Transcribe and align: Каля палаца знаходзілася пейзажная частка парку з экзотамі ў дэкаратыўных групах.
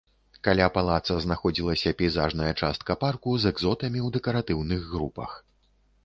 Каля 0.45 0.67
палаца 0.75 1.17
знаходзілася 1.25 1.91
пейзажная 1.99 2.47
частка 2.61 2.95
парку 3.03 3.35
з 3.43 3.51
экзотамі 3.53 3.99
ў 4.05 4.15
дэкаратыўных 4.15 4.81
групах. 4.95 5.37